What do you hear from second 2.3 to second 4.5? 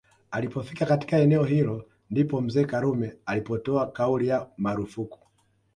mzee Karume alipotoa kauli ya